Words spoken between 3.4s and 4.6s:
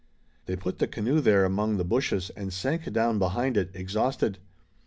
it, exhausted.